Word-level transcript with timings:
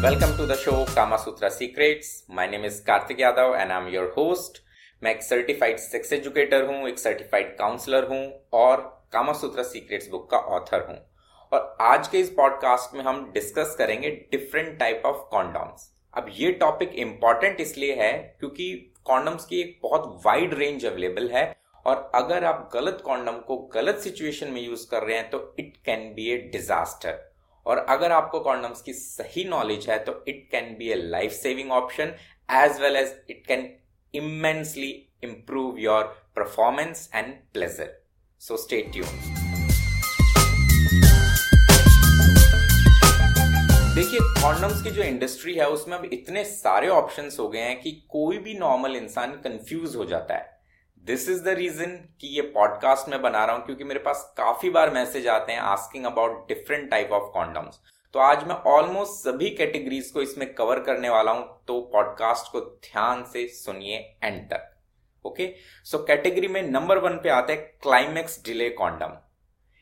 Welcome 0.00 0.36
to 0.36 0.46
the 0.46 0.56
show 0.56 0.84
Kama 0.86 1.18
Sutra 1.18 1.50
Secrets. 1.50 2.22
My 2.28 2.46
name 2.46 2.64
is 2.64 2.80
Karthik 2.80 3.18
Yadav 3.18 3.56
and 3.60 3.72
I'm 3.72 3.88
your 3.88 4.10
host. 4.12 4.58
मैं 5.02 5.10
एक 5.10 5.22
certified 5.22 5.78
sex 5.78 6.12
educator 6.12 6.66
हूँ, 6.66 6.88
एक 6.88 6.98
certified 6.98 7.46
counsellor 7.58 8.06
हूँ 8.08 8.20
और 8.52 8.80
Kama 9.12 9.32
Sutra 9.32 9.62
secrets 9.62 10.08
book 10.10 10.28
का 10.30 10.38
author 10.56 10.86
हूँ 10.88 10.96
और 11.52 11.76
आज 11.82 12.08
के 12.08 12.18
इस 12.18 12.30
पॉडकास्ट 12.36 12.94
में 12.96 13.02
हम 13.04 13.20
डिस्कस 13.34 13.74
करेंगे 13.78 14.10
डिफरेंट 14.32 14.78
टाइप 14.78 15.02
ऑफ़ 15.06 15.28
कॉन्डोम्स 15.30 15.90
अब 16.14 16.26
ये 16.34 16.52
टॉपिक 16.60 16.94
इंपॉर्टेंट 17.06 17.60
इसलिए 17.60 17.94
है 18.02 18.12
क्योंकि 18.40 18.72
कॉन्डम्स 19.04 19.46
की 19.46 19.60
एक 19.60 19.78
बहुत 19.82 20.20
वाइड 20.26 20.54
रेंज 20.58 20.86
अवेलेबल 20.86 21.28
है 21.32 21.44
और 21.86 22.10
अगर 22.14 22.44
आप 22.44 22.68
गलत 22.74 23.02
कॉन्डम 23.04 23.38
को 23.48 23.56
गलत 23.74 23.98
सिचुएशन 24.04 24.52
में 24.52 24.60
यूज़ 24.62 24.88
कर 24.90 25.02
रहे 25.02 25.16
हैं 25.16 25.28
तो 25.30 25.42
it 25.58 25.76
can 25.86 26.12
be 26.14 26.30
a 26.30 26.36
disaster 26.52 27.20
और 27.68 27.78
अगर 27.78 28.12
आपको 28.12 28.40
कॉन्डम्स 28.40 28.82
की 28.82 28.92
सही 28.92 29.44
नॉलेज 29.44 29.90
है 29.90 29.98
तो 29.98 30.24
it 30.28 30.48
can 30.50 30.76
be 30.78 30.90
a 30.90 30.94
life 30.94 31.32
saving 31.32 31.72
option 31.72 32.14
as 32.50 32.80
well 32.80 32.96
as 32.96 33.20
it 33.30 33.46
can 33.46 33.76
immensely 34.14 35.04
improve 35.24 35.78
your 35.78 36.04
performance 36.34 37.08
and 37.12 37.26
pleasure. 37.54 37.90
So, 38.40 38.56
stay 38.56 38.82
tuned. 38.82 39.38
देखिए 43.94 44.20
कॉन्डम्स 44.20 44.82
की 44.82 44.90
जो 44.90 45.02
इंडस्ट्री 45.02 45.54
है, 45.54 45.68
उसमें 45.68 45.98
अब 45.98 46.04
इतने 46.04 46.44
सारे 46.44 46.88
ऑप्शंस 46.88 47.38
हो 47.38 47.48
गए 47.48 47.60
हैं 47.60 47.80
कि 47.80 48.06
कोई 48.08 48.38
भी 48.38 48.54
नॉर्मल 48.54 48.96
इंसान 48.96 49.30
कंफ्यूज 49.30 49.96
हो 49.96 50.04
जाता 50.04 50.34
है 50.34 50.57
दिस 51.08 51.28
इज़ 51.28 51.42
द 51.44 51.48
रीजन 51.48 51.90
कि 52.20 52.28
ये 52.28 52.42
पॉडकास्ट 52.42 53.08
में 53.08 53.22
बना 53.22 53.44
रहा 53.44 53.56
हूँ, 53.56 53.64
क्योंकि 53.66 53.84
मेरे 53.84 54.00
पास 54.00 54.34
काफ़ी 54.36 54.70
बार 54.70 54.90
मैसेज 54.90 55.28
आते 55.28 55.52
हैं 55.52 55.60
asking 55.60 56.04
about 56.04 56.48
different 56.48 56.90
type 56.90 57.10
of 57.10 57.32
condoms 57.32 57.78
तो 58.12 58.20
आज 58.20 58.44
मैं 58.44 58.54
ऑलमोस्ट 58.54 59.12
सभी 59.12 59.50
कैटेगरीज 59.50 60.10
को 60.10 60.22
इसमें 60.22 60.54
कवर 60.54 60.80
करने 60.80 61.08
वाला 61.08 61.32
हूँ 61.32 61.64
तो 61.68 61.80
पॉडकास्ट 61.80 62.52
को 62.52 62.60
ध्यान 62.60 63.24
से 63.24 63.48
सुनिए 63.48 63.96
एंड 64.24 64.42
तक 64.42 64.76
ओके 65.26 65.54
सो 65.84 65.98
कैटेगरी 65.98 66.48
में 66.48 66.62
नंबर 66.62 66.98
वन 66.98 67.16
पे 67.16 67.28
आता 67.28 67.52
है 67.52 67.58
क्लाइमेक्स 67.58 68.44
डिले 68.44 68.70
कॉन्डम 68.70 69.16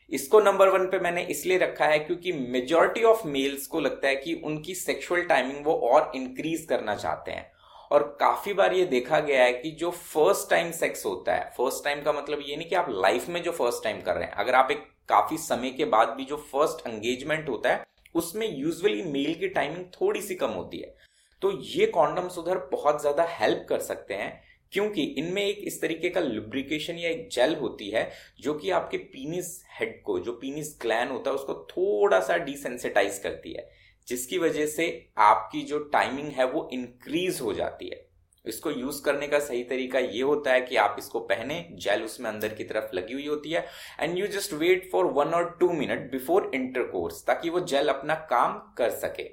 इसको 0.09 0.39
नंबर 0.39 0.69
वन 0.69 0.85
पे 0.85 0.99
मैंने 0.99 1.21
इसलिए 1.21 1.57
रखा 1.57 1.85
है 1.85 1.99
क्योंकि 1.99 2.31
मेजोरिटी 2.31 3.03
ऑफ़ 3.03 3.27
मेल्स 3.27 3.67
को 3.67 3.79
लगता 3.79 4.07
है 4.07 4.15
कि 4.15 4.41
उनकी 4.45 4.75
सेक्सुअल 4.75 5.21
टाइमिंग 5.21 5.65
वो 5.65 5.73
और 5.73 6.11
इंक्रीज 6.15 6.65
करना 6.69 6.95
चाहते 6.95 7.31
हैं। 7.31 7.51
और 7.91 8.03
काफ़ी 8.19 8.53
बार 8.53 8.73
ये 8.73 8.85
देखा 8.85 9.19
गया 9.19 9.43
है 9.43 9.53
कि 9.53 9.71
जो 9.71 9.91
फ़र्स्ट 9.91 10.49
टाइम 10.49 10.71
सेक्स 10.71 11.05
होता 11.05 11.35
है 11.35 11.51
फ़र्स्ट 11.57 11.83
टाइम 11.83 12.01
का 12.01 12.13
मतलब 12.13 12.39
ये 12.45 12.55
नहीं 12.55 12.69
कि 12.69 12.75
आप 12.75 12.89
लाइफ 12.89 13.27
में 13.29 13.41
जो 13.43 13.51
फ़र्स्ट 13.51 13.83
टाइम 13.83 14.01
कर 14.01 14.15
रहे 14.15 14.25
हैं, 14.25 14.33
अगर 14.33 14.55
आप 14.55 14.71
एक 14.71 14.85
काफ़ी 15.09 15.37
समय 15.37 15.71
के 15.71 15.85
बाद 15.85 16.09
भी 16.09 16.25
जो 16.25 16.37
फ़र्स्ट 16.51 16.87
एंगेजमेंट 16.87 17.49
होता 17.49 17.69
है, 17.69 17.85
उसमें 18.15 18.47
यूजुअली 18.49 19.03
मेल 19.03 19.33
की 19.33 19.47
टाइमिंग 19.47 19.85
थोड़ी 20.01 20.21
सी 20.21 20.35
कम 20.35 20.49
होती 20.49 20.77
है। 20.77 20.95
तो 21.41 21.51
ये 21.61 21.85
कॉन्डम्स 21.85 22.37
उधर 22.37 22.57
बहुत 22.71 23.01
ज़्यादा 23.01 23.25
हेल्प 23.29 23.65
कर 23.69 23.79
सकते 23.79 24.13
हैं, 24.13 24.41
क्योंकि 24.73 25.03
इनमें 25.17 25.41
एक 25.45 25.57
इस 25.57 25.81
तरीके 25.81 26.09
का 26.09 26.19
लुब्रिकेशन 26.19 26.95
या 26.95 27.09
एक 27.09 27.29
जेल 27.31 27.55
होती 27.55 27.89
है, 27.89 28.09
जो 28.39 28.53
कि 28.53 28.69
आपके 28.69 28.97
पीनिस 28.97 29.63
हेड 29.79 30.01
को, 30.03 30.19
जो 30.19 30.31
पीनिस 30.31 30.77
ग्लैन 30.81 31.07
होता 31.07 31.29
है, 31.29 31.35
उसको 31.35 31.53
थोड़ा 31.71 32.19
सा 32.19 32.37
डिसेंसिटाइज 32.37 33.19
करती 33.19 33.53
है। 33.53 33.69
जिसकी 34.07 34.37
वजह 34.37 34.65
से 34.65 34.87
आपकी 35.17 35.61
जो 35.61 35.79
टाइमिंग 35.93 36.27
है 36.27 36.45
वो 36.45 36.67
इंक्रीज 36.73 37.39
हो 37.41 37.53
जाती 37.53 37.89
है। 37.89 38.05
इसको 38.45 38.71
यूज़ 38.71 39.01
करने 39.03 39.27
का 39.27 39.39
सही 39.39 39.63
तरीका 39.63 39.99
ये 39.99 40.21
होता 40.21 40.51
है 40.51 40.61
कि 40.61 40.75
आप 40.75 40.95
इसको 40.99 41.19
पहने 41.19 41.55
जेल 41.73 42.03
उसमें 42.03 42.29
अंदर 42.29 42.53
की 42.53 42.63
तरफ़ 42.63 42.95
लगी 42.95 43.13
हुई 43.13 43.27
होती 43.27 43.51
है 43.51 43.65
and 43.99 44.17
you 44.17 44.27
just 44.27 44.53
wait 44.53 44.89
for 44.91 45.05
one 45.05 45.33
और 45.33 45.49
टू 45.59 45.71
मिनट 45.73 46.11
बिफोर 46.11 46.51
इंटरकोर्स 46.55 47.23
ताकि 47.27 47.49
वो 47.49 47.59
जेल 47.59 47.89
अपना 47.89 48.15
काम 48.29 48.53
कर 48.77 48.89
सके। 48.89 49.29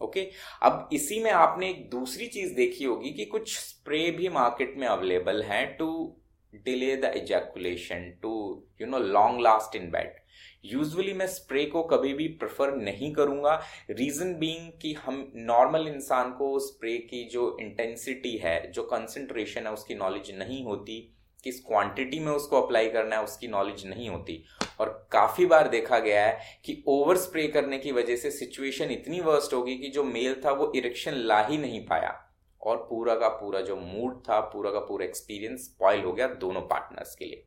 Okay 0.00 0.20
okay? 0.20 0.32
अब 0.62 0.88
इसी 0.92 1.22
में 1.22 1.30
आपने 1.30 1.70
एक 1.70 1.88
दूसरी 1.90 2.26
चीज़ 2.26 2.54
देखी 2.54 2.84
होगी 2.84 3.10
कि 3.10 3.24
कुछ 3.24 3.56
स्प्रे 3.58 4.10
भी 4.10 4.28
मार्केट 4.28 4.74
में 4.78 4.86
अवेलेबल 4.86 5.42
है 5.42 5.64
to 5.76 5.86
delay 6.64 6.96
the 6.96 7.12
ejaculation 7.16 8.10
to 8.22 8.32
you 8.80 8.86
know 8.86 8.98
long 8.98 9.40
last 9.40 9.76
in 9.76 9.90
bed 9.90 10.14
usually 10.64 11.12
मैं 11.12 11.26
स्प्रे 11.26 11.64
को 11.64 11.82
कभी 11.82 12.14
भी 12.14 12.28
प्रेफर 12.28 12.76
नहीं 12.76 13.12
करूँगा। 13.12 13.62
रीजन 13.90 14.34
बीइंग 14.34 14.72
कि 14.82 14.94
हम 14.94 15.32
नॉर्मल 15.36 15.88
इंसान 15.88 16.30
को 16.30 16.58
स्प्रे 16.58 16.98
की 16.98 17.24
जो 17.24 17.56
इंटेंसिटी 17.60 18.36
है, 18.36 18.72
जो 18.72 18.82
कंसंट्रेशन 18.82 19.66
है, 19.66 19.72
उसकी 19.72 19.94
नॉलेज 19.94 20.38
नहीं 20.38 20.64
होती, 20.64 21.16
किस 21.44 21.60
क्वांटिटी 21.60 22.18
में 22.18 22.32
उसको 22.32 22.62
अप्लाई 22.62 22.88
करना 22.88 23.16
है, 23.16 23.24
उसकी 23.24 23.48
नॉलेज 23.48 23.86
नहीं 23.86 24.08
होती। 24.08 24.44
और 24.80 25.08
काफ़ी 25.12 25.46
बार 25.46 25.68
देखा 25.68 25.98
गया 25.98 26.26
है 26.26 26.40
कि 26.64 26.84
ओवर 26.88 27.16
स्प्रे 27.16 27.48
करने 27.48 27.78
की 27.78 27.92
वजह 27.92 28.16
से 28.16 28.30
सिचुएशन 28.30 28.90
इतनी 28.90 29.20
वर्स्ट 29.20 29.54
होगी 29.54 29.76
कि 29.78 29.88
जो 29.88 30.04
मेल 30.04 30.42
था, 30.44 30.50
वो 30.50 30.72
इरेक्शन 30.76 31.14
ला 31.14 31.46
ही 31.46 31.58
नहीं 31.58 31.86
पाया। 31.86 32.20
और 32.62 32.76
पूरा 32.76 33.14
का 33.14 33.28
पूरा 33.28 33.60
जो 33.60 33.76
मूड 33.76 34.20
था, 34.20 34.40
पूरा 34.40 34.70
का 34.70 34.78
पूरा 34.78 35.04
एक्सपीरियंस 35.04 35.60
स्पॉइल 35.60 36.00
हो 36.00 36.12
गया 36.12 36.26
दोनों 36.26 36.60
पार्टनर्स 36.60 37.14
के 37.14 37.24
लिए। 37.24 37.44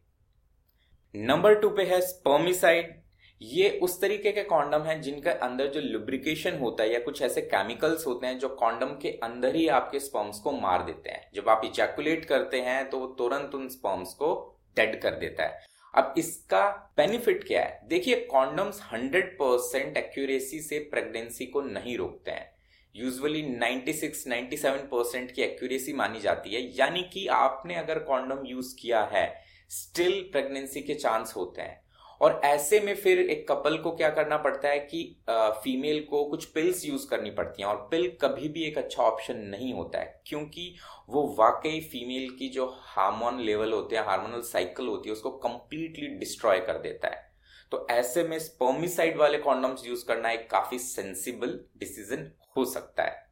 नंबर 1.16 1.56
टू 1.56 1.70
पे 1.70 1.84
है 1.84 2.02
स्पर्मिसाइड 2.02 3.07
ये 3.42 3.70
उस 3.84 4.02
तरीके 4.02 4.32
के 4.32 4.44
कॉन्डम 4.44 4.82
है 4.82 5.02
जिनके 5.02 5.30
अंदर 5.30 5.68
जो 5.68 5.82
लुब्रिकेशन 5.82 6.58
होता 6.58 6.84
है 6.84 6.94
या 6.94 7.00
कुछ 7.00 7.22
ऐसे 7.22 7.42
केमिकल्स 7.42 8.08
होते 8.08 8.28
हैं 8.28 8.40
जो 8.40 8.50
कॉन्डम 8.50 8.88
के 8.88 9.10
अंदर 9.24 9.56
ही 9.56 9.68
आपके 9.68 10.00
स्पर्म्स 10.00 10.40
को 10.40 10.52
मार 10.52 10.84
देते 10.84 11.10
हैं। 11.10 11.30
जब 11.36 11.50
आप 11.50 11.62
इजैकुलेट 11.66 12.26
करते 12.26 12.62
हैं 12.62 12.90
तो 12.90 13.06
तुरंत 13.08 13.56
उन 13.56 13.70
स्पर्म्स 13.70 14.14
को 14.14 14.60
डेड 14.76 15.02
कर 15.02 15.12
देता 15.12 15.44
है। 15.44 15.66
अब 15.96 16.14
इसका 16.18 16.94
बेनिफिट 16.98 17.48
क्या 17.48 17.62
है? 17.62 17.82
देखिए 17.88 18.16
कॉन्डम्स 18.16 18.82
100 18.94 19.34
परसेंट 19.34 19.98
एक्यूरेसी 19.98 20.60
से 20.60 20.80
प्रेगनेंसी 20.80 21.46
को 21.46 21.62
नहीं 21.62 21.98
रोकते 21.98 22.32
हैं। 22.32 22.52
यूजुअली 22.96 23.42
96 23.44 24.28
97 24.28 24.88
परसेंट 24.92 25.32
की 25.32 25.42
एक्यूरेसी 25.42 25.94
मानी 25.94 26.20
जाती 26.20 26.56
है। 26.56 26.62
यानी 26.78 27.04
कि 27.04 27.28
आपने 27.28 27.76
अगर 27.76 28.00
कॉन्डम 28.00 28.46
यूज़ 28.46 28.76
किया 28.82 29.04
है 29.14 29.42
स्टिल 29.70 30.30
प्रेगनेंसी 30.32 30.82
के 30.82 30.94
चांस 30.94 31.34
होते 31.36 31.62
हैं। 31.62 31.87
और 32.22 32.40
ऐसे 32.46 32.80
में 32.80 32.94
फिर 32.96 33.20
एक 33.22 33.48
कपल 33.50 33.78
को 33.78 33.92
क्या 33.92 34.10
करना 34.10 34.38
पड़ता 34.38 34.70
है 34.70 34.80
कि 34.82 35.02
फीमेल 35.30 36.00
को 36.10 36.24
कुछ 36.26 36.46
पिल्स 36.46 36.86
यूज़ 36.86 37.08
करनी 37.10 37.30
पड़ती 37.32 37.62
हैं 37.62 37.70
और 37.70 37.88
पिल 37.92 38.10
कभी 38.22 38.50
भी 38.50 38.64
एक 38.64 38.78
अच्छा 38.78 39.04
ऑप्शन 39.04 39.38
नहीं 39.48 39.74
होता 39.74 40.00
है, 40.00 40.22
क्योंकि 40.28 40.74
वो 41.10 41.26
वाकई 41.40 41.80
फीमेल 41.92 42.30
की 42.30 42.50
जो 42.50 42.66
हार्मोन 42.86 43.40
लेवल 43.42 43.74
होते 43.74 43.96
हैं 43.96 44.04
हार्मोनल 44.06 44.42
साइकिल 44.44 44.88
होती 44.88 45.10
है, 45.10 45.14
उसको 45.14 45.32
कंप्लीटली 45.40 46.08
डिस्ट्रॉय 46.18 46.60
कर 46.60 46.78
देता 46.80 47.08
है। 47.08 47.26
तो 47.72 47.86
ऐसे 47.92 48.24
में 48.24 48.38
स्पर्मिसाइड 48.40 49.18
वाले 49.18 49.38
कॉन्डम्स 49.38 49.86
यूज़ 49.88 50.06
करना 50.06 50.32
एक 50.32 50.50
काफ़ी 50.52 50.80
सेंसिबल 50.80 51.60
डिसीज़न 51.80 52.32
हो 52.58 52.66
सकता 52.66 53.04
है। 53.04 53.26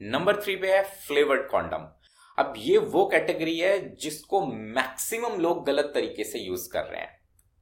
नंबर 0.00 0.40
थ्री 0.42 0.56
पे 0.56 0.72
है 0.72 0.82
फ्लेवर्ड 1.06 1.48
कॉन्डम 1.50 1.86
अब 2.38 2.54
ये 2.56 2.78
वो 2.78 3.04
कैटेगरी 3.08 3.58
है 3.58 3.78
जिसको 3.96 4.44
मैक्सिमम 4.46 5.38
लोग 5.40 5.64
गलत 5.66 5.90
तरीके 5.94 6.24
से 6.24 6.38
यूज़ 6.38 6.68
कर 6.70 6.84
रहे 6.84 7.00
हैं। 7.00 7.14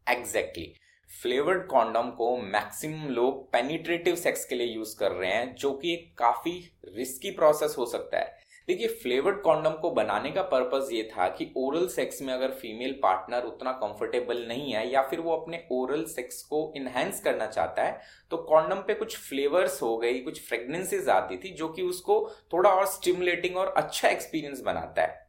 एग्जैक्टली 0.07 0.73
फ्लेवर्ड 1.11 1.67
कॉन्डम 1.67 2.11
को 2.11 2.37
मैक्सिमम 2.37 3.09
लोग 3.09 3.43
पेनिट्रेटिव 3.53 4.17
सेक्स 4.17 4.45
के 4.45 4.55
लिए 4.55 4.67
यूज़ 4.67 4.97
कर 4.99 5.13
रहे 5.13 5.31
हैं, 5.31 5.55
जो 5.55 5.73
कि 5.73 5.93
एक 5.93 6.15
काफ़ी 6.19 6.53
रिस्की 6.89 7.31
प्रोसेस 7.31 7.75
हो 7.79 7.87
सकता 7.87 8.19
है। 8.19 8.43
देखिए 8.69 8.89
फ्लेवर्ड 8.95 9.41
कॉन्डम 9.43 9.71
को 9.73 9.91
बनाने 9.91 10.31
का 10.31 10.43
पर्पज 10.43 10.93
ये 10.93 11.03
था 11.09 11.29
कि 11.29 11.51
ओरल 11.57 11.87
सेक्स 11.89 12.21
में 12.23 12.33
अगर 12.35 12.51
फीमेल 12.53 12.93
पार्टनर 13.03 13.45
उतना 13.45 13.73
कंफर्टेबल 13.73 14.45
नहीं 14.49 14.73
है 14.73 14.87
या 14.91 15.03
फिर 15.03 15.21
वो 15.21 15.37
अपने 15.37 15.63
ओरल 15.73 16.05
सेक्स 16.05 16.43
को 16.43 16.73
इनहेंस 16.77 17.21
करना 17.21 17.47
चाहता 17.47 17.83
है 17.83 18.01
तो 18.31 18.37
कॉन्डम 18.45 18.77
पे 18.77 18.95
कुछ 18.95 19.17
फ्लेवर्स 19.19 19.81
हो 19.83 19.97
गई, 19.99 20.21
कुछ 20.21 20.41
फ्रेगनेंसीज 20.49 21.09
आती 21.09 21.37
थी, 21.37 21.51
जो 21.51 21.69
कि 21.69 21.83
उसको 21.83 22.29
थोड़ा 22.53 22.71
और 22.71 22.87
स्टिमुलेटिंग 22.87 23.57
और 23.57 23.75
अच्छा 23.77 24.09
एक्सपीरियंस 24.09 24.61
बनाता 24.61 25.03
है। 25.03 25.23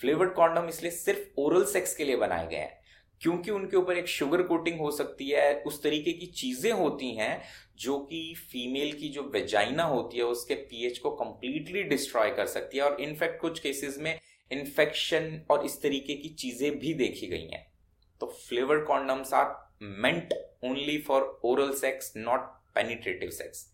फ्लेवर्ड 0.00 0.32
कॉन्डम 0.34 0.68
इसलिए 0.68 0.90
सिर्फ़ 0.92 1.40
ओरल 1.40 1.64
सेक्स 1.64 1.96
के 1.96 2.04
लिए 2.04 2.16
बनाए 2.16 2.46
गए 2.46 2.56
हैं। 2.56 2.80
क्योंकि 3.22 3.50
उनके 3.50 3.76
ऊपर 3.76 3.96
एक 3.96 4.08
शुगर 4.08 4.42
कोटिंग 4.42 4.78
हो 4.80 4.90
सकती 4.90 5.28
है, 5.28 5.54
उस 5.56 5.82
तरीके 5.82 6.12
की 6.12 6.26
चीज़ें 6.26 6.72
होती 6.72 7.14
हैं 7.14 7.42
जो 7.78 7.98
कि 7.98 8.34
फीमेल 8.50 8.92
की 8.92 9.08
जो 9.08 9.22
वेजाइना 9.34 9.84
होती 9.84 10.18
है, 10.18 10.24
उसके 10.24 10.54
पीएच 10.54 10.98
को 10.98 11.10
कंप्लीटली 11.16 11.82
डिस्ट्रॉय 11.82 12.30
कर 12.30 12.46
सकती 12.46 12.78
है 12.78 12.84
और 12.84 13.00
इनफैक्ट 13.00 13.40
कुछ 13.40 13.60
केसेस 13.60 13.98
में 13.98 14.18
इन्फेक्शन 14.50 15.40
और 15.50 15.64
इस 15.64 15.80
तरीके 15.82 16.14
की 16.14 16.28
चीज़ें 16.28 16.78
भी 16.78 16.94
देखी 16.94 17.26
गई 17.26 17.46
हैं। 17.46 17.66
तो 18.20 18.26
flavour 18.48 18.84
condoms 18.84 19.32
are 19.34 19.54
meant 19.82 20.34
only 20.64 20.98
for 20.98 21.22
oral 21.44 21.72
sex 21.74 22.12
not 22.16 22.40
penetrative 22.74 23.30
sex 23.30 23.66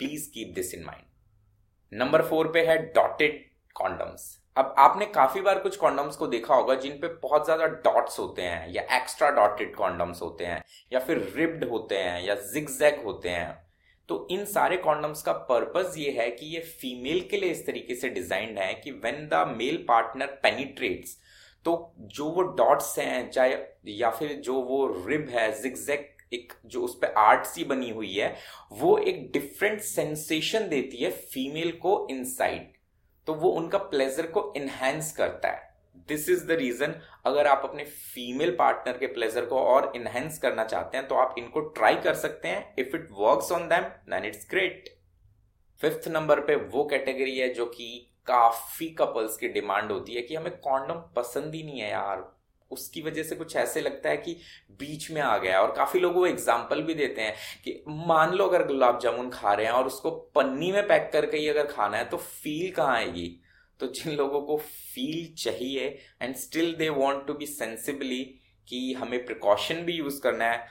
please 0.00 0.30
keep 0.30 0.54
this 0.54 0.74
in 0.74 0.84
mind 0.84 1.98
number 2.00 2.22
four 2.22 2.52
पे 2.52 2.60
है 2.66 2.76
डॉटेड 2.92 3.44
कॉन्डम्स 3.74 4.38
अब 4.56 4.74
आपने 4.78 5.06
काफ़ी 5.06 5.40
बार 5.40 5.58
कुछ 5.58 5.76
कॉन्डम्स 5.76 6.16
को 6.16 6.26
देखा 6.26 6.54
होगा 6.54 6.74
जिन 6.74 6.92
पे 6.92 7.08
बहुत 7.22 7.44
ज़्यादा 7.44 7.66
डॉट्स 7.66 8.18
होते 8.18 8.42
हैं, 8.42 8.72
या 8.72 8.82
एक्स्ट्रा 8.96 9.30
डॉटेड 9.30 9.74
कॉन्डम्स 9.74 10.20
होते 10.22 10.44
हैं, 10.44 10.62
या 10.92 11.00
फिर 11.00 11.18
रिब्ड 11.36 11.64
होते 11.64 11.98
हैं, 11.98 12.22
या 12.22 12.34
जिगजैग 12.34 13.02
होते 13.04 13.28
हैं। 13.28 13.56
तो 14.08 14.26
इन 14.30 14.44
सारे 14.44 14.76
कॉन्डम्स 14.76 15.22
का 15.22 15.32
पर्पज 15.48 15.94
ये 15.98 16.10
है 16.10 16.30
कि 16.30 16.46
ये 16.46 16.60
फीमेल 16.80 17.20
के 17.30 17.36
लिए 17.36 17.50
इस 17.50 17.66
तरीके 17.66 17.94
से 17.94 18.08
डिजाइंड 18.08 18.58
है 18.58 18.72
कि 18.74 18.90
when 18.92 19.26
the 19.28 19.44
male 19.48 19.84
partner 19.88 20.26
penetrates 20.42 21.16
तो 21.64 21.94
जो 21.98 22.24
वो 22.26 22.42
डॉट्स 22.42 22.98
हैं, 22.98 23.30
चाहे, 23.30 23.56
या 23.88 24.10
फिर 24.10 24.32
जो 24.34 24.54
वो 24.54 24.86
रिब 25.06 25.28
है 25.30 25.50
जिगजैग 25.62 26.08
एक 26.32 26.52
जो 26.66 26.82
उस 26.82 26.94
पर 26.94 27.14
आर्ट 27.18 27.44
सी 27.46 27.64
बनी 27.64 27.90
हुई 27.90 28.12
है, 28.14 28.34
वो 28.72 28.96
एक 28.98 29.30
डिफरेंट 29.32 29.80
सेंसेशन 29.80 30.68
देती 30.68 30.96
है 30.96 31.10
फीमेल 31.10 31.72
को 31.72 32.06
इनसाइड 32.10 32.70
तो 33.26 33.34
वो 33.34 33.50
उनका 33.50 33.78
प्लेजर 33.78 34.26
को 34.26 34.52
एनहेंस 34.56 35.12
करता 35.16 35.48
है। 35.48 35.70
दिस 36.08 36.28
इज़ 36.28 36.46
द 36.46 36.50
रीजन 36.50 36.94
अगर 37.26 37.46
आप 37.46 37.62
अपने 37.64 37.84
फीमेल 37.84 38.50
पार्टनर 38.50 38.98
के 38.98 39.06
प्लेजर 39.06 39.46
को 39.46 39.58
और 39.58 39.92
इनहेंस 39.96 40.38
करना 40.38 40.64
चाहते 40.64 40.98
हैं 40.98 41.06
तो 41.08 41.14
आप 41.14 41.34
इनको 41.38 41.60
ट्राई 41.70 41.96
कर 41.96 42.14
सकते 42.14 42.48
हैं। 42.48 42.74
If 42.78 42.96
it 42.96 43.08
work 43.12 43.52
on 43.52 43.68
them 43.68 43.82
then 43.82 44.24
it's 44.24 44.46
great 44.50 44.88
fifth 45.80 46.08
number 46.08 46.40
पे 46.40 46.56
वो 46.56 46.84
कैटेगरी 46.84 47.38
है 47.38 47.48
जो 47.54 47.66
कि 47.66 47.86
काफ़ी 48.26 48.88
कपल्स 48.88 49.36
की 49.36 49.48
डिमांड 49.48 49.92
होती 49.92 50.14
है 50.14 50.22
कि 50.22 50.34
हमें 50.34 50.56
कॉन्डम 50.58 51.02
पसंद 51.16 51.54
ही 51.54 51.62
नहीं 51.62 51.80
है 51.80 51.90
यार। 51.90 52.30
उसकी 52.72 53.02
वजह 53.02 53.22
से 53.22 53.36
कुछ 53.36 53.56
ऐसे 53.56 53.80
लगता 53.80 54.10
है 54.10 54.16
कि 54.16 54.36
बीच 54.78 55.10
में 55.10 55.20
आ 55.22 55.36
गया 55.38 55.60
और 55.62 55.72
काफ़ी 55.76 56.00
लोग 56.00 56.14
वो 56.14 56.26
एग्ज़ाम्पल 56.26 56.82
भी 56.82 56.94
देते 56.94 57.22
हैं 57.22 57.34
कि 57.64 57.82
मान 58.06 58.34
लो 58.34 58.46
अगर 58.46 58.66
गुलाब 58.66 59.00
जामुन 59.00 59.30
खा 59.30 59.52
रहे 59.52 59.66
हैं 59.66 59.72
और 59.72 59.86
उसको 59.86 60.10
पन्नी 60.34 60.70
में 60.72 60.86
पैक 60.88 61.10
करके 61.12 61.36
ही 61.36 61.48
अगर 61.48 61.66
खाना 61.66 61.96
है 61.96 62.04
तो 62.04 62.16
फील 62.16 62.70
कहाँ 62.70 62.96
आएगी? 62.96 63.28
तो 63.80 63.86
जिन 63.88 64.14
लोगों 64.14 64.40
को 64.40 64.56
फील 64.56 65.34
चाहिए 65.34 65.86
and 66.22 66.34
still 66.36 66.74
they 66.74 66.88
want 66.90 67.26
to 67.26 67.34
be 67.34 67.46
sensibly 67.46 68.22
कि 68.68 68.92
हमें 68.92 69.24
प्रिकॉशन 69.26 69.82
भी 69.84 69.92
यूज़ 69.92 70.20
करना 70.22 70.50
है 70.50 70.66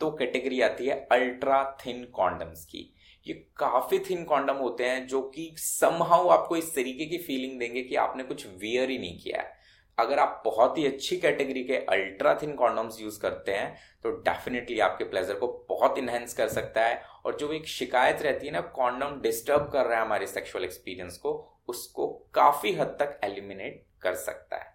तो 0.00 0.10
कैटेगरी 0.10 0.60
आती 0.60 0.86
है 0.86 0.94
अल्ट्रा 1.12 1.62
थिन 1.80 2.04
कॉन्डम्स 2.14 2.64
की। 2.64 2.90
ये 3.26 3.34
काफ़ी 3.56 3.98
थिन 4.08 4.24
कॉन्डम 4.24 4.56
होते 4.56 4.84
हैं 4.84 5.06
जो 5.06 5.20
कि 5.34 5.50
समहाउ 5.58 6.28
आपको 6.28 6.56
इस 6.56 6.74
तरीके 6.74 7.06
की 7.06 7.18
फीलिंग 7.18 7.58
देंगे 7.58 7.82
कि 7.82 7.96
आपने 7.96 8.24
कुछ 8.24 8.46
वेयर 8.46 8.90
ही 8.90 8.98
नहीं 8.98 9.18
किया 9.18 9.40
है। 9.40 9.52
अगर 9.98 10.18
आप 10.18 10.42
बहुत 10.44 10.78
ही 10.78 10.86
अच्छी 10.86 11.16
कैटेगरी 11.16 11.64
के 11.64 11.76
अल्ट्रा 11.76 12.34
थिन 12.34 12.54
कॉन्डम्स 12.54 13.00
यूज़ 13.00 13.20
करते 13.20 13.52
हैं 13.52 13.76
तो 14.02 14.10
डेफिनेटली 14.10 14.78
आपके 14.80 15.04
प्लेजर 15.04 15.34
को 15.34 15.66
बहुत 15.68 15.98
इनहेंस 15.98 16.34
कर 16.34 16.48
सकता 16.48 16.86
है। 16.86 17.02
और 17.26 17.36
जो 17.36 17.52
एक 17.52 17.66
शिकायत 17.66 18.22
रहती 18.22 18.46
है 18.46 18.52
ना, 18.52 18.60
कॉन्डम 18.60 19.20
डिस्टर्ब 19.20 19.70
कर 19.72 19.86
रहा 19.86 19.98
है 19.98 20.04
हमारे 20.04 20.26
सेक्सुअल 20.26 20.64
एक्सपीरियंस 20.64 21.16
को, 21.16 21.60
उसको 21.68 22.06
काफ़ी 22.34 22.72
हद 22.72 22.96
तक 23.00 23.20
एलिमिनेट 23.24 23.84
कर 24.02 24.14
सकता 24.14 24.56
है। 24.56 24.72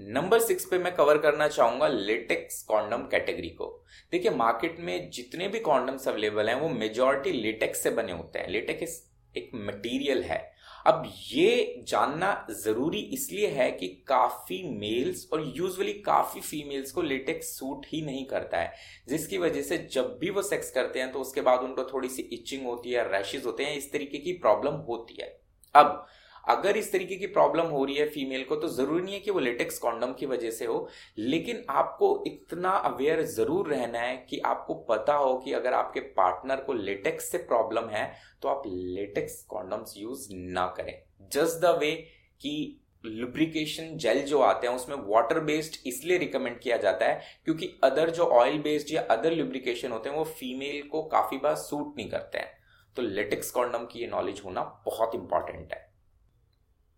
नंबर 0.00 0.40
सिक्स 0.40 0.64
पे 0.64 0.78
मैं 0.78 0.94
कवर 0.94 1.18
करना 1.18 1.48
चाहूँगा 1.48 1.88
लेटेक्स 1.88 2.62
कॉन्डम 2.62 3.02
कैटेगरी 3.02 3.48
को। 3.48 3.84
देखिए 4.12 4.30
मार्केट 4.30 4.80
में 4.80 5.10
जितने 5.10 5.48
भी 5.48 5.60
कॉन्डम्स 5.60 6.08
अवेलेबल 6.08 6.48
हैं, 6.48 6.56
वो 6.56 6.68
मेजोरिटी 6.68 7.32
लेटेक्स 7.32 7.82
से 7.82 7.90
बने 7.90 8.12
होते 8.12 8.38
हैं। 8.38 8.48
लेटेक्स 8.48 9.02
एक 9.36 9.50
मटेरियल 9.54 10.22
है। 10.22 10.55
अब 10.86 11.02
ये 11.28 11.82
जानना 11.88 12.46
ज़रूरी 12.56 12.98
इसलिए 13.14 13.46
है 13.50 13.70
कि 13.70 13.86
काफ़ी 14.08 14.62
मेल्स 14.70 15.26
और 15.32 15.42
यूजुअली 15.56 15.92
काफ़ी 16.02 16.40
फीमेल्स 16.40 16.92
को 16.92 17.02
लेटेक्स 17.02 17.48
सूट 17.58 17.86
ही 17.86 18.02
नहीं 18.02 18.24
करता 18.26 18.58
है, 18.58 18.72
जिसकी 19.08 19.38
वजह 19.38 19.62
से 19.62 19.78
जब 19.92 20.16
भी 20.20 20.30
वो 20.30 20.42
सेक्स 20.42 20.70
करते 20.70 20.98
हैं 20.98 21.10
तो 21.12 21.20
उसके 21.20 21.40
बाद 21.40 21.60
उनको 21.60 21.84
थोड़ी 21.84 22.08
सी 22.08 22.22
इचिंग 22.32 22.66
होती 22.66 22.92
है 22.92 23.08
रैशेज 23.12 23.46
होते 23.46 23.64
हैं, 23.64 23.76
इस 23.76 23.90
तरीके 23.92 24.18
की 24.18 24.32
प्रॉब्लम 24.34 24.74
होती 24.88 25.18
है। 25.22 25.28
अब 25.74 26.06
अगर 26.46 26.76
इस 26.76 26.90
तरीके 26.92 27.16
की 27.16 27.26
प्रॉब्लम 27.28 27.66
हो 27.68 27.84
रही 27.84 27.94
है 27.96 28.08
फीमेल 28.10 28.44
को 28.44 28.56
तो 28.56 28.68
ज़रूरी 28.68 29.02
नहीं 29.02 29.14
है 29.14 29.20
कि 29.20 29.30
वो 29.30 29.40
लेटेक्स 29.40 29.78
कॉन्डम 29.78 30.12
की 30.12 30.26
वजह 30.26 30.50
से 30.50 30.64
हो, 30.64 30.88
लेकिन 31.18 31.64
आपको 31.70 32.22
इतना 32.26 32.70
अवेयर 32.70 33.22
ज़रूर 33.24 33.68
रहना 33.68 34.00
है 34.00 34.16
कि 34.30 34.38
आपको 34.46 34.74
पता 34.88 35.14
हो 35.14 35.36
कि 35.38 35.52
अगर 35.52 35.74
आपके 35.74 36.00
पार्टनर 36.16 36.60
को 36.60 36.72
लेटेक्स 36.74 37.30
से 37.30 37.38
प्रॉब्लम 37.44 37.88
है 37.90 38.10
तो 38.42 38.48
आप 38.48 38.62
लेटेक्स 38.66 39.42
कॉन्डम्स 39.48 39.94
यूज़ 39.96 40.28
ना 40.32 40.66
करें। 40.76 40.94
जस्ट 41.32 41.60
द 41.60 41.78
वे 41.80 41.92
कि 42.40 42.82
लुब्रिकेशन 43.04 43.96
जेल 43.96 44.20
जो 44.26 44.38
आते 44.40 44.66
हैं, 44.66 44.74
उसमें 44.74 44.96
वाटर 44.98 45.40
बेस्ड 45.40 45.76
इसलिए 45.86 46.16
रिकमेंड 46.18 46.58
किया 46.60 46.76
जाता 46.76 47.06
है, 47.06 47.20
क्योंकि 47.44 47.70
अदर 47.84 48.10
जो 48.10 48.24
ऑयल 48.34 48.58
बेस्ड 48.60 48.92
या 48.92 49.02
अदर 49.10 49.32
लुब्रिकेशन 49.32 49.92
होते 49.92 50.08
हैं, 50.08 50.16
वो 50.16 50.24
फीमेल 50.24 50.88
को 50.88 51.02
काफ़ी 51.04 51.38
बार 51.38 51.54
सूट 51.56 51.96
नहीं 51.96 52.08
करते 52.10 52.38
हैं। 52.38 52.50
तो 52.96 53.02
लेटेक्स 53.02 53.50
कॉन्डम 53.50 53.84
की 53.84 54.00
ये 54.00 54.06
नॉलेज 54.06 54.40
होना 54.44 54.62
बहुत 54.86 55.14
इंपॉर्टेंट 55.14 55.72
है। 55.72 55.85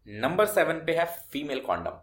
नंबर 0.06 0.46
सेवन 0.46 0.74
पे 0.86 0.92
है 0.92 1.04
फीमेल 1.32 1.60
कॉन्डम। 1.60 1.98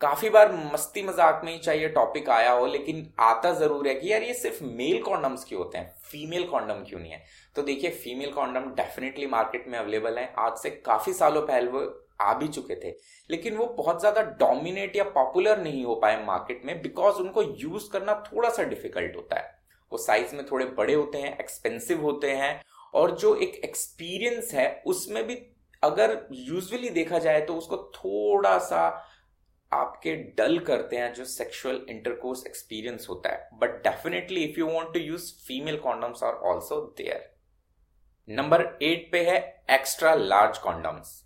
काफ़ी 0.00 0.30
बार 0.30 0.52
मस्ती 0.72 1.02
मज़ाक 1.02 1.40
में 1.44 1.52
ही 1.52 1.58
चाहिए 1.58 1.88
टॉपिक 1.88 2.28
आया 2.30 2.50
हो, 2.50 2.66
लेकिन 2.66 3.06
आता 3.20 3.52
ज़रूर 3.54 3.88
है 3.88 3.94
कि 3.94 4.10
यार 4.12 4.22
ये 4.22 4.34
सिर्फ़ 4.34 4.62
मेल 4.64 5.02
कॉन्डम्स 5.02 5.44
क्यों 5.44 5.58
होते 5.58 5.78
हैं 5.78 5.92
फीमेल 6.02 6.46
कॉन्डम 6.46 6.82
क्यों 6.84 7.00
नहीं 7.00 7.12
है? 7.12 7.22
तो 7.56 7.62
देखिए 7.62 7.90
फीमेल 7.92 8.32
कॉन्डम 8.32 8.68
डेफिनेटली 8.74 9.26
मार्केट 9.28 9.68
में 9.68 9.78
अवेलेबल 9.78 10.18
है। 10.18 10.32
आज 10.38 10.58
से 10.58 10.70
काफ़ी 10.86 11.12
सालों 11.12 11.42
पहले 11.42 11.70
वो 11.70 11.80
आ 12.20 12.32
भी 12.34 12.48
चुके 12.48 12.74
थे, 12.76 12.94
लेकिन 13.30 13.56
वो 13.56 13.66
बहुत 13.78 14.00
ज़्यादा 14.00 14.22
डोमिनेट 14.40 14.96
या 14.96 15.04
पॉपुलर 15.06 15.62
नहीं 15.62 15.84
हो 15.84 15.94
पाए 15.94 16.24
मार्केट 16.24 16.64
में 16.64 16.80
बिकॉज़ 16.82 17.16
उनको 17.16 17.42
यूज़ 17.42 17.90
करना 17.92 18.22
थोड़ा 18.26 18.50
सा 18.50 18.62
डिफ़िकल्ट 18.64 19.16
होता 19.16 19.36
है। 19.36 19.50
वो 19.92 19.98
साइज़ 19.98 20.34
में 20.36 20.44
थोड़े 20.46 20.66
बड़े 20.76 20.94
होते 20.94 21.18
हैं 21.18 21.36
एक्सपेंसिव 21.38 22.02
होते 22.02 22.30
हैं, 22.32 22.60
और 22.94 23.16
जो 23.16 23.34
एक 23.36 23.60
एक्सपीरियंस 23.64 24.52
है, 24.54 24.82
उसमें 24.86 25.26
भी 25.26 25.34
अगर 25.82 26.26
यूजुअली 26.32 26.88
देखा 26.90 27.18
जाए 27.18 27.40
तो 27.40 27.54
उसको 27.54 27.76
थोड़ा 27.94 28.58
सा 28.58 28.86
आपके 29.72 30.14
डल 30.38 30.58
करते 30.58 30.96
हैं 30.96 31.12
जो 31.14 31.24
सेक्सुअल 31.24 31.80
इंटरकोर्स 31.90 32.46
एक्सपीरियंस 32.46 33.06
होता 33.10 33.32
है। 33.32 33.48
But 33.54 33.82
definitely 33.84 34.44
if 34.44 34.58
you 34.60 34.66
want 34.66 34.92
to 34.94 35.00
use 35.00 35.32
female 35.46 35.76
condoms 35.78 36.22
are 36.22 36.34
also 36.50 36.80
there 36.98 37.30
number 38.28 38.62
eight 38.82 39.08
पे 39.12 39.24
है 39.30 39.38
एक्स्ट्रा 39.70 40.14
लार्ज 40.14 40.58
कॉन्डम्स 40.58 41.20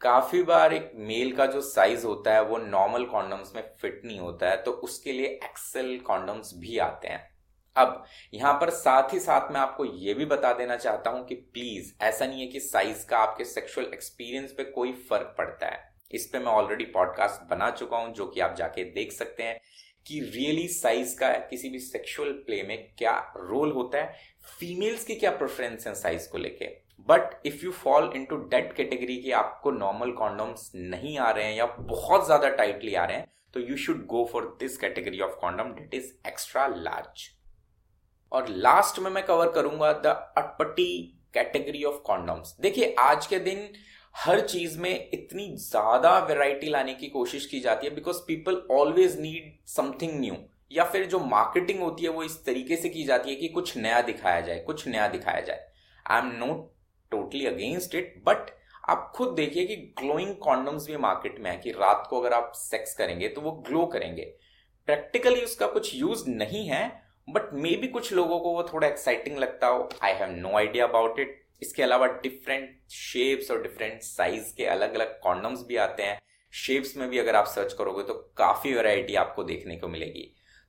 काफ़ी 0.00 0.42
बार 0.42 0.72
एक 0.74 0.92
मेल 0.96 1.32
का 1.36 1.46
जो 1.46 1.60
साइज़ 1.60 2.06
होता 2.06 2.34
है 2.34 2.42
वो 2.44 2.58
नॉर्मल 2.58 3.04
कॉन्डम्स 3.04 3.54
में 3.56 3.62
फिट 3.80 4.00
नहीं 4.04 4.18
होता 4.20 4.50
है 4.50 4.62
तो 4.62 4.72
उसके 4.84 5.12
लिए 5.12 5.26
एक्सेल 5.44 5.98
कॉन्डम्स 6.00 6.52
भी 6.58 6.78
आते 6.78 7.08
हैं। 7.08 7.29
अब, 7.76 8.04
यहाँ 8.34 8.52
पर 8.54 8.70
साथ 8.70 9.12
ही 9.12 9.18
साथ 9.20 9.52
मैं 9.52 9.60
आपको 9.60 9.84
यह 9.84 10.14
भी 10.14 10.24
बता 10.24 10.52
देना 10.52 10.76
चाहता 10.76 11.10
हूँ 11.10 11.24
कि 11.26 11.34
प्लीज़ 11.34 11.92
ऐसा 12.02 12.26
नहीं 12.26 12.40
है 12.40 12.46
कि 12.46 12.60
साइज़ 12.60 13.06
का 13.06 13.18
आपके 13.18 13.44
सेक्सुअल 13.44 13.86
एक्सपीरियंस 13.94 14.52
पे 14.52 14.64
कोई 14.64 14.92
फ़र्क 15.10 15.34
पड़ता 15.38 15.66
है। 15.66 15.88
इस 16.10 16.26
पे 16.26 16.38
मैं 16.38 16.52
ऑलरेडी 16.52 16.84
पॉडकास्ट 16.84 17.48
बना 17.50 17.70
चुका 17.70 17.96
हूँ, 17.96 18.12
जो 18.14 18.26
कि 18.26 18.40
आप 18.40 18.54
जाके 18.56 18.84
देख 18.84 19.12
सकते 19.12 19.42
हैं 19.42 19.60
कि 20.06 20.20
रियली 20.34 20.66
साइज़ 20.68 21.16
का 21.18 21.32
किसी 21.50 21.68
भी 21.68 21.78
सेक्सुअल 21.78 22.32
प्ले 22.46 22.62
में 22.62 22.76
क्या 22.98 23.16
रोल 23.36 23.72
होता 23.72 23.98
है 23.98 24.14
फीमेल्स 24.60 25.04
की 25.04 25.14
क्या 25.14 25.30
प्रेफरेंस 25.30 25.86
है 25.86 25.94
साइज़ 25.94 26.28
को 26.28 26.38
लेके। 26.38 26.66
But 27.08 27.40
if 27.46 27.64
you 27.64 27.72
fall 27.72 28.12
into 28.24 28.36
that 28.48 28.72
category 28.72 29.16
की 29.16 29.30
आपको 29.32 29.70
नॉर्मल 29.70 30.10
कॉन्डोम्स 30.12 30.70
नहीं 30.74 31.18
आ 31.18 31.30
रहे 31.30 31.44
हैं 31.44 31.56
या 31.56 31.66
बहुत 31.66 32.26
ज़्यादा 32.26 32.48
टाइटली 32.50 32.94
आ 32.94 33.04
रहे 33.04 33.16
हैं 33.16 33.26
तो 33.54 33.60
you 33.60 33.76
should 33.76 34.06
go 34.06 34.28
for 34.32 34.56
this 34.60 34.76
category 34.78 35.20
of 35.20 35.40
condom 35.40 35.72
that 35.74 35.94
is 35.94 36.12
extra 36.28 36.66
large 36.66 37.28
और 38.32 38.48
लास्ट 38.48 38.98
में 38.98 39.10
मैं 39.10 39.24
कवर 39.26 39.50
करूँगा 39.50 39.92
द 39.94 40.06
अटपटी 40.38 40.92
कैटेगरी 41.34 41.82
ऑफ़ 41.84 41.96
कॉन्डम्स 42.02 42.56
देखिए, 42.60 42.94
आज 42.98 43.26
के 43.26 43.38
दिन 43.38 43.68
हर 44.14 44.40
चीज़ 44.40 44.78
में 44.78 45.10
इतनी 45.12 45.46
ज़्यादा 45.56 46.18
वैरायटी 46.18 46.68
लाने 46.68 46.94
की 46.94 47.06
कोशिश 47.08 47.46
की 47.46 47.60
जाती 47.60 47.86
है 47.86 47.94
because 47.94 48.18
people 48.26 48.62
always 48.70 49.18
need 49.20 49.52
something 49.68 50.18
new 50.20 50.36
या 50.70 50.84
फिर 50.84 51.06
जो 51.06 51.18
मार्केटिंग 51.20 51.80
होती 51.80 52.04
है 52.04 52.10
वो 52.10 52.22
इस 52.22 52.44
तरीके 52.44 52.76
से 52.76 52.88
की 52.88 53.04
जाती 53.04 53.30
है 53.30 53.36
कि 53.36 53.48
कुछ 53.48 53.76
नया 53.76 54.00
दिखाया 54.02 54.40
जाए, 54.40 54.58
कुछ 54.58 54.86
नया 54.88 55.08
दिखाया 55.08 55.40
जाए. 55.40 55.66
I 56.06 56.18
am 56.18 56.32
not 56.36 56.70
totally 57.12 57.46
against 57.46 57.94
it 57.94 58.22
but 58.26 58.50
आप 58.88 59.12
खुद 59.16 59.34
देखिए 59.34 59.66
कि 59.66 59.76
ग्लोइंग 60.00 60.34
कॉन्डम्स 60.36 60.86
भी 60.86 60.96
मार्केट 60.96 61.38
में 61.40 61.50
है 61.50 61.56
कि 61.56 61.70
रात 61.70 62.06
को 62.10 62.20
अगर 62.20 62.32
आप 62.32 62.52
सेक्स 62.56 62.94
करेंगे 62.94 63.28
तो 63.28 63.40
वो 63.40 63.50
ग्लो 63.68 63.84
करेंगे. 63.86 64.22
प्रैक्टिकली 64.88 65.40
उसका 65.40 65.66
कुछ 65.66 65.94
यूज़ 65.94 66.28
नहीं 66.28 66.66
है 66.68 66.82
बट 67.32 67.52
मे 67.54 67.76
बी 67.76 67.88
कुछ 67.88 68.12
लोगों 68.12 68.38
को 68.40 68.52
वो 68.52 68.62
थोड़ा 68.72 68.86
एक्साइटिंग 68.88 69.38
लगता 69.38 69.66
हो। 69.66 69.88
I 70.02 70.12
have 70.12 70.30
no 70.32 70.56
idea 70.58 70.86
about 70.86 71.18
it 71.20 71.38
इसके 71.62 71.82
अलावा 71.82 72.06
डिफरेंट 72.22 72.90
शेप्स 72.90 73.50
और 73.50 73.62
डिफरेंट 73.62 74.00
साइज़ 74.02 74.54
के 74.56 74.66
अलग 74.66 74.94
अलग 74.94 75.18
कॉन्डम्स 75.22 75.64
भी 75.68 75.76
आते 75.78 76.02
हैं। 76.02 76.18
शेप्स 76.52 76.96
में 76.96 77.08
भी 77.10 77.18
अगर 77.18 77.36
आप 77.36 77.46
सर्च 77.46 77.72
करोगे 77.72 78.02
तो 78.02 78.14
काफ़ी 78.36 78.72
वेराइटी 78.74 79.14
आपको 79.16 79.44
देखने 79.44 79.76
को 79.76 79.88
मिलेगी। 79.88 80.22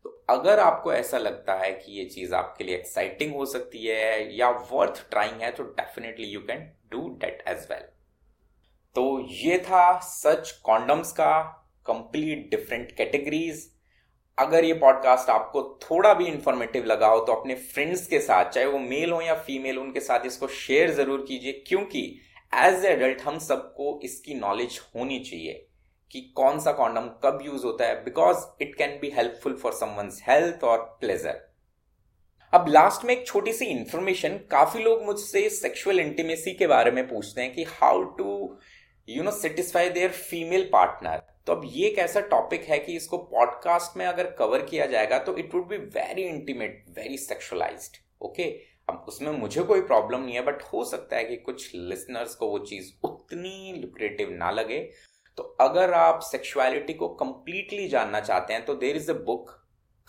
तो 0.06 0.10
अगर 0.30 0.60
आपको 0.60 0.94
ऐसा 0.94 1.18
लगता 1.18 1.53
है 1.53 1.72
कि 1.72 1.91
ये 1.91 2.06
चीज़ 2.06 2.34
आपके 2.36 2.63
लिए 2.63 2.75
एक्साइटिंग 2.75 3.34
हो 3.36 3.46
सकती 3.46 3.86
है 3.86 4.38
या 4.38 4.50
वर्थ 4.72 5.06
ट्राइंग 5.12 5.41
है 5.41 5.51
तो 5.51 5.63
definitely 5.63 6.27
you 6.27 6.39
can 6.41 6.72
do 6.91 7.08
that 7.22 7.44
as 7.48 7.68
well 7.72 7.88
तो 8.96 9.03
ये 9.32 9.58
था 9.60 10.00
सच 10.03 10.51
कॉन्डम्स 10.63 11.12
का 11.12 11.41
कंप्लीट 11.86 12.50
डिफरेंट 12.51 12.91
कैटेगरीज 12.91 13.70
अगर 14.41 14.65
ये 14.65 14.74
पॉडकास्ट 14.74 15.29
आपको 15.29 15.62
थोड़ा 15.81 16.13
भी 16.13 16.25
इंफॉर्मेटिव 16.25 16.86
लगा 16.86 17.07
हो 17.07 17.19
तो 17.19 17.33
अपने 17.33 17.55
फ्रेंड्स 17.55 18.05
के 18.07 18.19
साथ, 18.19 18.45
चाहे 18.45 18.65
वो 18.67 18.79
मेल 18.79 19.12
हो 19.12 19.21
या 19.21 19.36
फीमेल 19.41 19.79
उनके 19.79 20.00
साथ 20.00 20.25
इसको 20.25 20.48
शेयर 20.48 20.91
ज़रूर 20.93 21.25
कीजिए, 21.27 21.51
क्योंकि 21.67 22.01
एज 22.55 22.86
ए 22.86 22.89
एडल्ट 22.89 23.21
हम 23.21 23.38
सबको 23.39 24.00
इसकी 24.03 24.33
नॉलेज 24.33 24.79
होनी 24.95 25.19
चाहिए 25.19 25.67
कि 26.12 26.21
कौन 26.36 26.60
सा 26.60 26.71
कॉन्डम 26.71 27.07
कब 27.24 27.39
यूज़ 27.45 27.63
होता 27.63 27.86
है 27.86 28.03
because 28.03 28.45
it 28.62 28.75
can 28.75 28.98
be 29.01 29.10
helpful 29.10 29.55
for 29.55 29.74
someone's 29.74 30.21
health 30.27 30.63
और 30.63 30.81
प्लेजर 31.01 31.39
अब 32.53 32.65
लास्ट 32.67 33.05
में 33.05 33.13
एक 33.13 33.25
छोटी 33.27 33.53
सी 33.53 33.65
इंफॉर्मेशन 33.65 34.38
काफ़ी 34.51 34.83
लोग 34.83 35.03
मुझसे 35.05 35.50
सेक्सुअल 35.50 36.00
इंटीमेसी 36.00 36.53
के 36.53 36.67
बारे 36.67 36.91
में 36.91 37.07
पूछते 37.07 37.41
हैं 37.41 37.53
कि 37.53 37.63
how 37.69 38.03
to 38.03 38.57
you 39.10 39.24
know 39.24 39.31
satisfy 39.31 39.89
their 39.89 40.12
female 40.12 40.70
partner 40.74 41.24
तो 41.48 41.53
अब 41.53 41.62
ये 41.65 41.88
एक 41.88 41.98
ऐसा 41.98 42.20
टॉपिक 42.20 42.63
है 42.63 42.79
कि 42.79 42.96
इसको 42.96 43.17
पॉडकास्ट 43.17 43.98
में 43.98 44.05
अगर 44.05 44.29
कवर 44.31 44.62
किया 44.62 44.86
जाएगा 44.86 45.20
तो 45.20 45.38
it 45.38 45.55
would 45.55 45.67
be 45.67 45.77
very 45.77 46.22
intimate 46.22 46.86
very 46.89 47.17
sexualized 47.17 48.25
okay 48.25 48.43
अब 48.89 49.05
उसमें 49.08 49.31
मुझे 49.31 49.63
कोई 49.63 49.81
प्रॉब्लम 49.81 50.24
नहीं 50.24 50.36
है 50.36 50.41
बट 50.41 50.62
हो 50.62 50.86
सकता 50.86 51.17
है 51.17 51.24
कि 51.24 51.36
कुछ 51.36 51.72
लिसनर्स 51.75 52.36
को 52.36 52.48
वो 52.48 52.60
चीज़ 52.60 52.93
उतनी 53.03 53.74
लुक्रेटिव 53.77 54.29
ना 54.31 54.51
लगे। 54.51 54.79
तो 55.38 55.43
अगर 55.43 55.93
आप 55.93 56.20
सेक्सुअलिटी 56.20 56.93
को 56.93 57.10
कंप्लीटली 57.10 57.88
जानना 57.88 58.20
चाहते 58.20 58.53
हैं 58.53 58.65
तो 58.65 58.75
there 58.75 58.96
is 58.96 59.12
a 59.12 59.13
book 59.13 59.61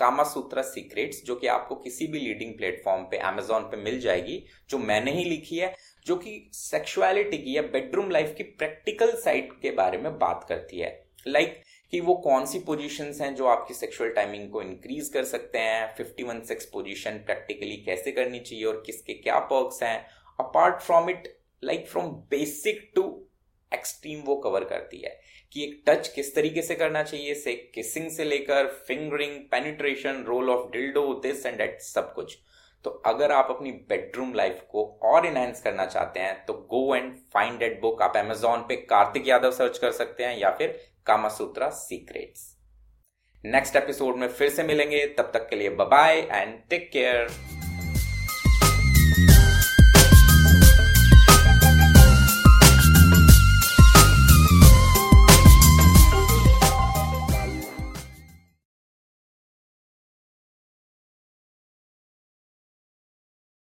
Kama 0.03 0.23
Sutra 0.25 0.63
secrets 0.63 1.23
जो 1.25 1.35
कि 1.35 1.47
आपको 1.47 1.75
किसी 1.75 2.07
भी 2.07 2.19
लीडिंग 2.19 2.55
प्लेटफॉर्म 2.55 3.03
पे 3.03 3.19
अमेजोन 3.19 3.63
पे 3.63 3.77
मिल 3.77 4.01
जाएगी 4.01 4.43
जो 4.71 4.79
मैंने 4.79 5.13
ही 5.13 5.25
लिखी 5.25 5.59
है 5.59 5.75
जो 6.07 6.17
कि 6.17 6.51
सेक्सुअलिटी 6.53 7.39
की 7.39 7.57
या 7.57 7.63
बेडरूम 7.63 8.11
लाइफ 8.11 8.35
की 8.37 8.43
प्रैक्टिकल 8.43 9.13
साइड 9.17 9.53
के 9.53 9.71
बारे 9.71 9.99
में 9.99 10.19
बात 10.19 10.47
करती 10.49 10.79
है। 10.79 10.91
लाइक 11.29 11.49
like, 11.49 11.69
कि 11.91 12.01
वो 12.01 12.15
कौन 12.15 12.47
सी 12.47 12.59
पोजीशंस 12.59 13.21
हैं 13.21 13.35
जो 13.35 13.47
आपकी 13.47 13.75
सेक्सुअल 13.75 14.11
टाइमिंग 14.11 14.51
को 14.51 14.63
इंक्रीज 14.63 15.09
कर 15.09 15.25
सकते 15.25 15.59
हैं 15.59 15.97
51 15.97 16.43
सेक्स 16.45 16.65
पोजीशन 16.65 17.11
प्रैक्टिकली 17.11 17.77
कैसे 17.77 18.13
करनी 18.13 18.41
चाहिए 18.41 18.65
और 18.65 18.83
किसके 18.87 19.15
क्या 19.15 19.39
पर्क्स 19.39 19.83
हैं। 19.83 20.07
Apart 20.41 20.81
from 20.81 21.11
it 21.11 21.29
like 21.65 21.89
from 21.89 22.07
basic 22.31 22.91
to 22.95 23.03
extreme 23.75 24.21
वो 24.21 24.37
कवर 24.37 24.64
करती 24.64 25.00
है 25.02 25.21
कि 25.52 25.62
एक 25.64 25.83
टच 25.87 26.09
किस 26.09 26.35
तरीके 26.35 26.62
से 26.62 26.75
करना 26.75 27.02
चाहिए, 27.02 27.35
से 27.35 27.52
किसिंग 27.75 28.11
से 28.11 28.25
लेकर 28.25 28.67
fingering 28.88 29.37
penetration 29.50 30.25
role 30.26 30.50
of 30.50 30.71
dildo 30.73 31.12
this 31.23 31.47
and 31.47 31.59
that 31.59 31.81
सब 31.81 32.12
कुछ। 32.14 32.38
तो 32.85 32.91
अगर 33.07 33.33
आप 33.33 33.50
अपनी 33.50 33.71
बेडरूम 33.88 34.33
लाइफ 34.35 34.62
को 34.71 34.85
और 35.02 35.26
इनहेंस 35.26 35.62
करना 35.62 35.87
चाहते 35.87 36.21
हैं 36.21 36.45
तो 36.47 36.55
go 36.71 36.95
and 36.95 37.12
find 37.35 37.59
that 37.59 37.81
book 37.81 38.02
आप 38.02 38.17
अमेजोन 38.17 38.64
पे 38.69 38.76
कार्तिक 38.87 39.29
यादव 39.29 39.50
सर्च 39.50 39.79
कर 39.79 39.93
सकते 39.93 40.25
हैं 40.25 40.38
या 40.38 40.50
फिर 40.50 40.79
कामासूत्रा 41.07 41.69
सीक्रेट्स 41.76 42.50
नेक्स्ट 43.45 43.76
एपिसोड 43.76 44.17
में 44.17 44.29
फिर 44.29 44.49
से 44.49 44.62
मिलेंगे, 44.62 45.07
तब 45.09 45.31
तक 45.35 45.49
के 45.49 45.57
लिए 45.57 45.71
बाय 45.71 46.19
एंड 46.21 46.59
टेक 46.71 46.91
केयर 46.93 47.52